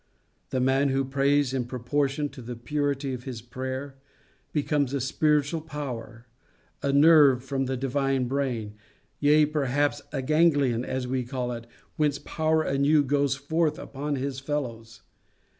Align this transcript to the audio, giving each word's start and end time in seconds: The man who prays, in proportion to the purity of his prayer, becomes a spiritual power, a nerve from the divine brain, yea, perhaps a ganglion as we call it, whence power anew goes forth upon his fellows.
The 0.49 0.59
man 0.59 0.89
who 0.89 1.05
prays, 1.05 1.53
in 1.53 1.65
proportion 1.65 2.27
to 2.29 2.41
the 2.41 2.55
purity 2.55 3.13
of 3.13 3.25
his 3.25 3.43
prayer, 3.43 3.97
becomes 4.51 4.95
a 4.95 4.99
spiritual 4.99 5.61
power, 5.61 6.25
a 6.81 6.91
nerve 6.91 7.43
from 7.43 7.65
the 7.65 7.77
divine 7.77 8.27
brain, 8.27 8.73
yea, 9.19 9.45
perhaps 9.45 10.01
a 10.11 10.23
ganglion 10.23 10.83
as 10.83 11.05
we 11.07 11.23
call 11.23 11.51
it, 11.51 11.67
whence 11.97 12.17
power 12.17 12.63
anew 12.63 13.03
goes 13.03 13.35
forth 13.35 13.77
upon 13.77 14.15
his 14.15 14.39
fellows. 14.39 15.03